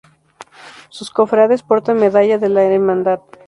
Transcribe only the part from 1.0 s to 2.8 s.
cofrades portan medalla de la